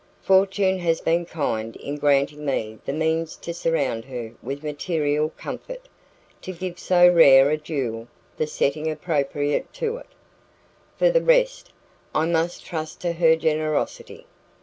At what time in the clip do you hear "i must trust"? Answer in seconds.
12.15-12.99